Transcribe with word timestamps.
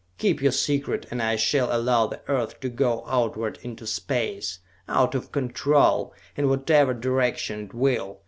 Keep 0.17 0.41
your 0.41 0.51
secret, 0.51 1.05
and 1.11 1.21
I 1.21 1.35
shall 1.35 1.71
allow 1.71 2.07
the 2.07 2.21
Earth 2.27 2.59
to 2.61 2.69
go 2.69 3.03
outward 3.07 3.59
into 3.61 3.85
space, 3.85 4.57
out 4.89 5.13
of 5.13 5.31
control, 5.31 6.11
in 6.35 6.49
whatever 6.49 6.95
direction 6.95 7.65
it 7.65 7.73
will. 7.75 8.19